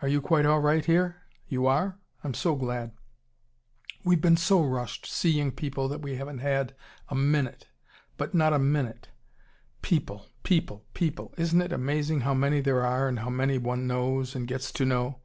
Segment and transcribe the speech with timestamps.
[0.00, 1.22] Are you quite all right here?
[1.46, 1.96] You are?
[2.24, 2.90] I'm so glad
[4.02, 6.74] we've been so rushed, seeing people that we haven't had
[7.08, 7.68] a MINUTE.
[8.16, 9.10] But not a MINUTE!
[9.80, 10.26] People!
[10.42, 10.84] People!
[10.94, 11.32] People!
[11.36, 14.84] Isn't it amazing how many there are, and how many one knows, and gets to
[14.84, 15.20] know!